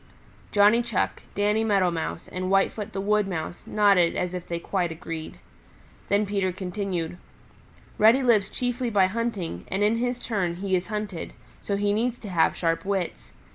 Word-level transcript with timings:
Johnny 0.51 0.81
Chuck, 0.81 1.21
Danny 1.35 1.63
Meadow 1.63 1.91
Mouse 1.91 2.27
and 2.29 2.45
Whitefoot 2.49 2.91
the 2.91 2.99
Wood 2.99 3.27
Mouse 3.27 3.61
nodded 3.67 4.15
as 4.15 4.33
if 4.33 4.47
they 4.47 4.57
quite 4.57 4.91
agreed. 4.91 5.37
Then 6.09 6.25
Peter 6.25 6.51
continued, 6.51 7.19
"Reddy 7.99 8.23
lives 8.23 8.49
chiefly 8.49 8.89
by 8.89 9.05
hunting, 9.05 9.63
and 9.67 9.83
in 9.83 9.97
his 9.97 10.17
turn 10.17 10.55
he 10.55 10.75
is 10.75 10.87
hunted, 10.87 11.33
so 11.61 11.75
he 11.75 11.93
needs 11.93 12.17
to 12.17 12.29
have 12.29 12.55
sharp 12.57 12.83
wits. 12.83 13.31